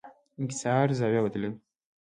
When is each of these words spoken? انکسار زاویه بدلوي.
انکسار 0.41 0.87
زاویه 0.99 1.21
بدلوي. 1.25 1.51